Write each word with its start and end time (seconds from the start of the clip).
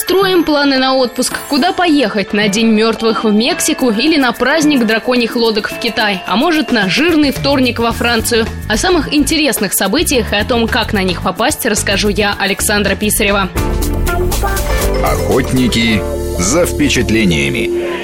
Строим 0.00 0.44
планы 0.44 0.78
на 0.78 0.94
отпуск. 0.94 1.34
Куда 1.50 1.72
поехать? 1.72 2.32
На 2.32 2.48
День 2.48 2.68
мертвых 2.68 3.22
в 3.22 3.30
Мексику 3.30 3.90
или 3.90 4.16
на 4.16 4.32
праздник 4.32 4.86
драконьих 4.86 5.36
лодок 5.36 5.70
в 5.70 5.78
Китай? 5.78 6.22
А 6.26 6.36
может, 6.36 6.72
на 6.72 6.88
жирный 6.88 7.32
вторник 7.32 7.78
во 7.78 7.92
Францию? 7.92 8.46
О 8.66 8.78
самых 8.78 9.12
интересных 9.12 9.74
событиях 9.74 10.32
и 10.32 10.36
о 10.36 10.44
том, 10.46 10.68
как 10.68 10.94
на 10.94 11.02
них 11.02 11.20
попасть, 11.20 11.66
расскажу 11.66 12.08
я, 12.08 12.34
Александра 12.38 12.94
Писарева. 12.94 13.50
Охотники 15.04 16.00
за 16.38 16.64
впечатлениями. 16.64 17.99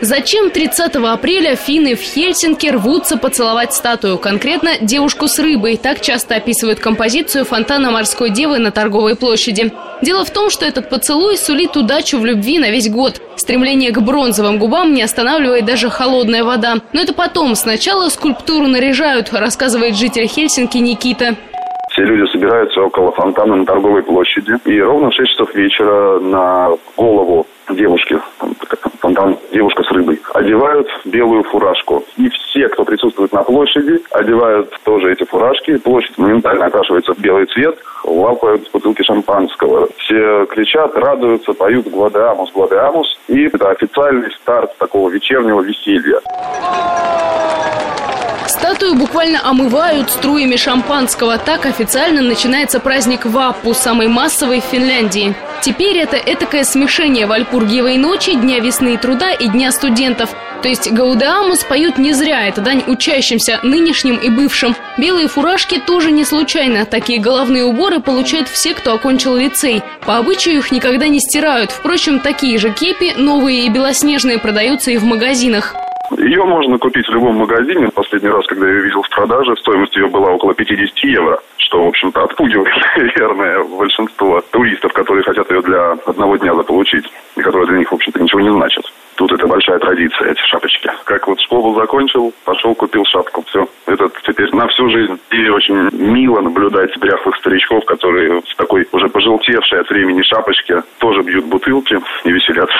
Зачем 0.00 0.50
30 0.50 0.94
апреля 0.94 1.56
финны 1.56 1.96
в 1.96 2.00
Хельсинки 2.00 2.68
рвутся 2.68 3.16
поцеловать 3.18 3.74
статую? 3.74 4.18
Конкретно 4.18 4.70
девушку 4.80 5.26
с 5.26 5.40
рыбой. 5.40 5.76
Так 5.76 6.00
часто 6.00 6.36
описывают 6.36 6.78
композицию 6.78 7.44
фонтана 7.44 7.90
морской 7.90 8.30
девы 8.30 8.58
на 8.58 8.70
торговой 8.70 9.16
площади. 9.16 9.72
Дело 10.00 10.24
в 10.24 10.30
том, 10.30 10.50
что 10.50 10.64
этот 10.64 10.88
поцелуй 10.88 11.36
сулит 11.36 11.76
удачу 11.76 12.18
в 12.20 12.24
любви 12.24 12.60
на 12.60 12.70
весь 12.70 12.88
год. 12.88 13.20
Стремление 13.34 13.90
к 13.90 13.98
бронзовым 14.00 14.60
губам 14.60 14.94
не 14.94 15.02
останавливает 15.02 15.64
даже 15.64 15.90
холодная 15.90 16.44
вода. 16.44 16.76
Но 16.92 17.00
это 17.00 17.12
потом. 17.12 17.56
Сначала 17.56 18.08
скульптуру 18.08 18.68
наряжают, 18.68 19.32
рассказывает 19.32 19.96
житель 19.96 20.28
Хельсинки 20.28 20.78
Никита. 20.78 21.34
Все 21.90 22.02
люди 22.04 22.30
собираются 22.30 22.80
около 22.82 23.10
фонтана 23.10 23.56
на 23.56 23.66
торговой 23.66 24.04
площади. 24.04 24.54
И 24.64 24.80
ровно 24.80 25.10
в 25.10 25.14
6 25.14 25.28
часов 25.32 25.52
вечера 25.56 26.20
на 26.20 26.70
голову 26.96 27.48
девушки, 27.68 28.20
фонтан 29.08 29.38
девушка 29.52 29.82
с 29.82 29.90
рыбой, 29.90 30.20
одевают 30.34 30.88
белую 31.04 31.42
фуражку. 31.44 32.04
И 32.16 32.28
все, 32.28 32.68
кто 32.68 32.84
присутствует 32.84 33.32
на 33.32 33.42
площади, 33.42 34.00
одевают 34.10 34.70
тоже 34.84 35.12
эти 35.12 35.24
фуражки. 35.24 35.78
Площадь 35.78 36.18
моментально 36.18 36.66
окрашивается 36.66 37.14
в 37.14 37.18
белый 37.18 37.46
цвет, 37.46 37.78
лапают 38.04 38.70
бутылки 38.70 39.02
шампанского. 39.02 39.88
Все 39.96 40.46
кричат, 40.46 40.96
радуются, 40.96 41.52
поют 41.54 41.88
«Гладеамус, 41.88 42.52
Гладеамус». 42.52 43.18
И 43.28 43.46
это 43.46 43.70
официальный 43.70 44.30
старт 44.32 44.76
такого 44.78 45.08
вечернего 45.08 45.62
веселья. 45.62 46.20
Статую 48.48 48.94
буквально 48.94 49.46
омывают 49.46 50.10
струями 50.10 50.56
шампанского. 50.56 51.36
Так 51.36 51.66
официально 51.66 52.22
начинается 52.22 52.80
праздник 52.80 53.26
Ваппу, 53.26 53.74
самый 53.74 54.08
массовый 54.08 54.62
в 54.62 54.64
Финляндии. 54.64 55.34
Теперь 55.60 55.98
это 55.98 56.16
этакое 56.16 56.64
смешение 56.64 57.26
Вальпургиевой 57.26 57.98
ночи, 57.98 58.32
Дня 58.34 58.60
весны 58.60 58.94
и 58.94 58.96
труда 58.96 59.32
и 59.32 59.48
Дня 59.48 59.70
студентов. 59.70 60.30
То 60.62 60.68
есть 60.68 60.90
Гаудеамус 60.90 61.62
поют 61.64 61.98
не 61.98 62.14
зря, 62.14 62.48
это 62.48 62.62
дань 62.62 62.82
учащимся, 62.86 63.60
нынешним 63.62 64.16
и 64.16 64.30
бывшим. 64.30 64.74
Белые 64.96 65.28
фуражки 65.28 65.78
тоже 65.78 66.10
не 66.10 66.24
случайно. 66.24 66.86
Такие 66.86 67.20
головные 67.20 67.64
уборы 67.64 68.00
получают 68.00 68.48
все, 68.48 68.72
кто 68.72 68.94
окончил 68.94 69.36
лицей. 69.36 69.82
По 70.06 70.16
обычаю 70.16 70.56
их 70.56 70.72
никогда 70.72 71.06
не 71.06 71.20
стирают. 71.20 71.70
Впрочем, 71.70 72.18
такие 72.18 72.58
же 72.58 72.70
кепи, 72.70 73.12
новые 73.14 73.66
и 73.66 73.68
белоснежные, 73.68 74.38
продаются 74.38 74.90
и 74.90 74.96
в 74.96 75.04
магазинах. 75.04 75.74
Ее 76.16 76.44
можно 76.44 76.78
купить 76.78 77.06
в 77.06 77.12
любом 77.12 77.36
магазине. 77.36 77.88
Последний 77.94 78.30
раз, 78.30 78.46
когда 78.46 78.66
я 78.66 78.74
ее 78.74 78.82
видел 78.82 79.02
в 79.02 79.10
продаже, 79.10 79.54
стоимость 79.56 79.94
ее 79.96 80.06
была 80.06 80.30
около 80.30 80.54
50 80.54 80.96
евро, 81.04 81.38
что, 81.58 81.84
в 81.84 81.88
общем-то, 81.88 82.22
отпугивает, 82.24 82.74
наверное, 82.96 83.64
большинство 83.64 84.40
туристов, 84.50 84.92
которые 84.92 85.22
хотят 85.22 85.50
ее 85.50 85.60
для 85.60 85.92
одного 86.06 86.36
дня 86.36 86.54
заполучить, 86.54 87.04
и 87.36 87.40
которые 87.42 87.66
для 87.68 87.78
них, 87.78 87.92
в 87.92 87.94
общем-то, 87.94 88.22
ничего 88.22 88.40
не 88.40 88.50
значат. 88.50 88.84
Тут 89.16 89.32
это 89.32 89.46
большая 89.46 89.78
традиция, 89.80 90.30
эти 90.30 90.40
шапочки. 90.46 90.90
Как 91.04 91.26
вот 91.26 91.40
школу 91.40 91.74
закончил, 91.74 92.32
пошел, 92.44 92.74
купил 92.74 93.04
шапку. 93.04 93.44
Все. 93.48 93.68
Это 93.86 94.08
теперь 94.22 94.54
на 94.54 94.68
всю 94.68 94.88
жизнь. 94.88 95.18
И 95.32 95.48
очень 95.48 95.90
мило 95.92 96.40
наблюдать 96.40 96.96
бряхлых 96.98 97.36
старичков, 97.36 97.84
которые 97.84 98.40
с 98.46 98.54
такой 98.56 98.86
уже 98.92 99.08
пожелтевшей 99.08 99.80
от 99.80 99.90
времени 99.90 100.22
шапочки 100.22 100.82
тоже 100.98 101.22
бьют 101.22 101.46
бутылки 101.46 101.98
и 102.24 102.30
веселятся. 102.30 102.78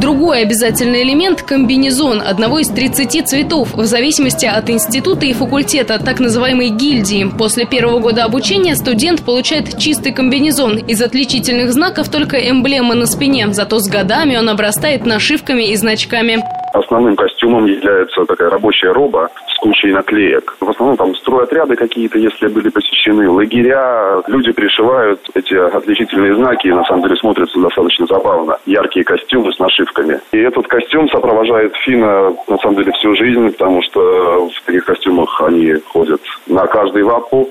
Другой 0.00 0.40
обязательный 0.40 1.02
элемент– 1.02 1.42
комбинезон 1.46 2.22
одного 2.22 2.60
из 2.60 2.68
30 2.68 3.28
цветов, 3.28 3.74
в 3.74 3.84
зависимости 3.84 4.46
от 4.46 4.70
института 4.70 5.26
и 5.26 5.34
факультета, 5.34 5.98
так 5.98 6.20
называемой 6.20 6.70
гильдии. 6.70 7.30
После 7.36 7.66
первого 7.66 7.98
года 7.98 8.24
обучения 8.24 8.76
студент 8.76 9.22
получает 9.22 9.76
чистый 9.78 10.12
комбинезон. 10.12 10.78
Из 10.78 11.02
отличительных 11.02 11.74
знаков 11.74 12.08
только 12.08 12.38
эмблема 12.38 12.94
на 12.94 13.04
спине, 13.04 13.52
зато 13.52 13.78
с 13.78 13.88
годами 13.88 14.36
он 14.36 14.48
обрастает 14.48 15.04
нашивками 15.04 15.64
и 15.64 15.76
значками. 15.76 16.42
Основным 16.72 17.16
костюмом 17.16 17.66
является 17.66 18.24
такая 18.24 18.50
рабочая 18.50 18.92
роба 18.92 19.30
с 19.48 19.58
кучей 19.58 19.92
наклеек. 19.92 20.56
В 20.60 20.70
основном 20.70 20.96
там 20.96 21.14
стройотряды 21.16 21.74
какие-то, 21.76 22.18
если 22.18 22.46
были 22.48 22.68
посещены, 22.68 23.28
лагеря. 23.28 24.22
Люди 24.28 24.52
пришивают 24.52 25.20
эти 25.34 25.54
отличительные 25.54 26.34
знаки 26.34 26.68
и 26.68 26.72
на 26.72 26.84
самом 26.84 27.02
деле 27.02 27.16
смотрятся 27.16 27.58
достаточно 27.60 28.06
забавно. 28.06 28.58
Яркие 28.66 29.04
костюмы 29.04 29.52
с 29.52 29.58
нашивками. 29.58 30.20
И 30.32 30.38
этот 30.38 30.68
костюм 30.68 31.08
сопровождает 31.08 31.74
Фина 31.76 32.34
на 32.46 32.58
самом 32.58 32.76
деле 32.76 32.92
всю 32.92 33.14
жизнь, 33.16 33.50
потому 33.50 33.82
что 33.82 34.48
в 34.48 34.66
таких 34.66 34.84
костюмах 34.84 35.40
они 35.42 35.74
ходят 35.92 36.20
на 36.46 36.66
каждый 36.66 37.02
вапу. 37.02 37.50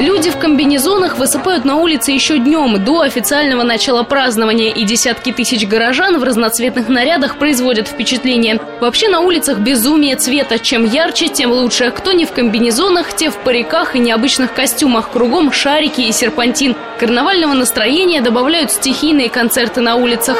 Люди 0.00 0.30
в 0.30 0.38
комбинезонах 0.38 1.18
высыпают 1.18 1.66
на 1.66 1.76
улице 1.76 2.12
еще 2.12 2.38
днем, 2.38 2.82
до 2.82 3.02
официального 3.02 3.64
начала 3.64 4.02
празднования, 4.02 4.72
и 4.72 4.84
десятки 4.84 5.30
тысяч 5.30 5.68
горожан 5.68 6.18
в 6.18 6.22
разноцветных 6.22 6.88
нарядах 6.88 7.36
производят 7.36 7.86
впечатление. 7.86 8.58
Вообще 8.80 9.10
на 9.10 9.20
улицах 9.20 9.58
безумие 9.58 10.16
цвета. 10.16 10.58
Чем 10.58 10.86
ярче, 10.86 11.28
тем 11.28 11.52
лучше. 11.52 11.90
Кто 11.90 12.12
не 12.12 12.24
в 12.24 12.32
комбинезонах, 12.32 13.14
те 13.14 13.28
в 13.28 13.36
париках 13.36 13.94
и 13.94 13.98
необычных 13.98 14.54
костюмах. 14.54 15.10
Кругом 15.10 15.52
шарики 15.52 16.00
и 16.00 16.12
серпантин. 16.12 16.76
Карнавального 16.98 17.52
настроения 17.52 18.22
добавляют 18.22 18.72
стихийные 18.72 19.28
концерты 19.28 19.82
на 19.82 19.96
улицах. 19.96 20.38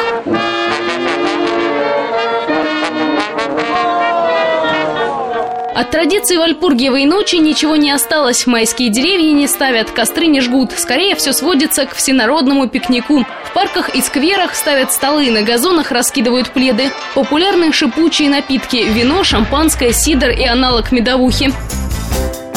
От 5.81 5.93
традиции 5.93 6.37
Вальпургиевой 6.37 7.07
ночи 7.07 7.37
ничего 7.37 7.75
не 7.75 7.91
осталось. 7.91 8.47
Майские 8.47 8.91
деревья 8.91 9.33
не 9.33 9.47
ставят, 9.47 9.91
костры 9.91 10.27
не 10.27 10.43
жгут. 10.43 10.73
Скорее 10.77 11.17
все 11.17 11.33
сводится 11.33 11.87
к 11.87 11.95
всенародному 11.95 12.69
пикнику. 12.69 13.25
В 13.47 13.55
парках 13.55 13.95
и 13.95 14.03
скверах 14.03 14.55
ставят 14.55 14.93
столы, 14.93 15.31
на 15.31 15.41
газонах 15.41 15.91
раскидывают 15.91 16.51
пледы. 16.51 16.93
Популярны 17.15 17.73
шипучие 17.73 18.29
напитки– 18.29 18.77
вино, 18.93 19.25
шампанское, 19.25 19.95
сидр 19.95 20.29
и 20.29 20.45
аналог 20.45 20.93
медовухи. 20.93 21.51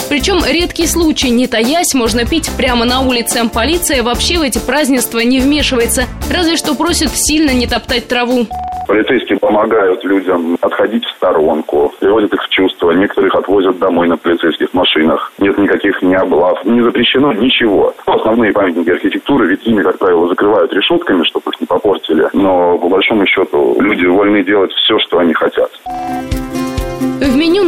Причем 0.10 0.44
редкий 0.46 0.86
случай, 0.86 1.30
не 1.30 1.48
таясь, 1.48 1.94
можно 1.94 2.26
пить 2.26 2.50
прямо 2.58 2.84
на 2.84 3.00
улице. 3.00 3.48
Полиция 3.48 4.04
вообще 4.04 4.38
в 4.38 4.42
эти 4.42 4.58
празднества 4.58 5.20
не 5.20 5.40
вмешивается, 5.40 6.08
разве 6.30 6.58
что 6.58 6.76
просит 6.76 7.12
сильно 7.16 7.52
не 7.52 7.68
топтать 7.68 8.10
траву. 8.10 8.48
Полицейские 8.88 9.40
помогают 9.40 10.04
людям 10.04 10.58
отходить 10.62 11.06
в 11.06 11.12
сторонку, 11.12 11.94
приводят 12.00 12.34
их 12.34 12.44
в 12.44 12.50
чувство. 12.50 12.92
Некоторых 12.92 13.36
отвозят 13.36 13.80
домой 13.80 14.08
на 14.08 14.18
полицейских 14.18 14.74
машинах. 14.74 15.32
Нет 15.40 15.58
никаких 15.58 16.02
ни 16.02 16.14
не 16.66 16.82
запрещено 16.82 17.34
ничего. 17.34 17.94
Основные 18.06 18.52
памятники 18.52 18.90
архитектуры, 18.90 19.48
витрины, 19.48 19.84
как 19.84 19.98
правило, 19.98 20.28
закрывают 20.28 20.74
решетками, 20.74 21.24
чтобы 21.24 21.52
их 21.52 21.62
не 21.62 21.68
попортили. 21.68 22.28
Но, 22.34 22.78
по 22.78 22.90
большому 22.90 23.26
счету, 23.26 23.78
люди 23.80 24.06
вольны 24.06 24.44
делать 24.44 24.72
все, 24.74 24.98
что 25.00 25.20
они 25.20 25.34
хотят. 25.34 25.72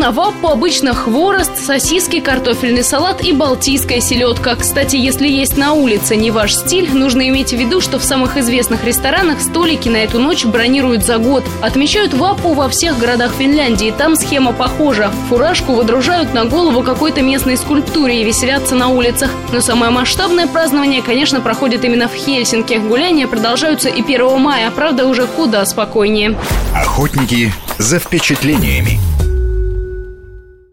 На 0.06 0.12
ваппу 0.12 0.50
обычно 0.50 0.94
хворост, 0.94 1.58
сосиски, 1.58 2.20
картофельный 2.20 2.84
салат 2.84 3.24
и 3.24 3.32
балтийская 3.32 4.02
селедка. 4.02 4.56
Кстати, 4.56 4.98
если 4.98 5.28
есть 5.28 5.58
на 5.58 5.74
улице 5.74 6.16
не 6.16 6.30
ваш 6.30 6.54
стиль, 6.54 6.96
нужно 6.96 7.28
иметь 7.30 7.54
в 7.54 7.58
виду, 7.58 7.82
что 7.82 7.98
в 7.98 8.04
самых 8.04 8.38
известных 8.38 8.84
ресторанах 8.84 9.42
столики 9.42 9.90
на 9.90 9.98
эту 9.98 10.20
ночь 10.20 10.46
бронируют 10.46 11.04
за 11.04 11.18
год. 11.18 11.44
Отмечают 11.60 12.14
ваппу 12.14 12.54
во 12.54 12.70
всех 12.70 13.00
городах 13.00 13.34
Финляндии. 13.34 13.92
Там 13.98 14.16
схема 14.16 14.54
похожа. 14.54 15.12
Фуражку 15.28 15.74
выдружают 15.74 16.36
на 16.36 16.46
голову 16.46 16.84
какой-то 16.84 17.24
местной 17.24 17.58
скульптуре 17.58 18.22
и 18.22 18.24
веселятся 18.24 18.76
на 18.76 18.90
улицах. 18.90 19.32
Но 19.52 19.60
самое 19.60 19.92
масштабное 19.92 20.46
празднование, 20.46 21.01
конечно, 21.01 21.42
проходит 21.42 21.84
именно 21.84 22.08
в 22.08 22.13
Хельсинки. 22.13 22.75
Гуляния 22.75 23.25
продолжаются 23.25 23.90
и 23.90 24.04
1 24.04 24.40
мая, 24.40 24.69
правда, 24.69 25.08
уже 25.08 25.25
куда 25.25 25.66
спокойнее. 25.66 26.38
Охотники 26.75 27.51
за 27.80 27.98
впечатлениями. 27.98 29.00